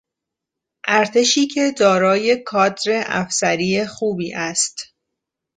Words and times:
ارتشی 0.87 1.47
که 1.47 1.71
دارای 1.77 2.35
کادر 2.43 3.03
افسری 3.07 3.85
خوبی 3.87 4.33
است. 4.33 4.93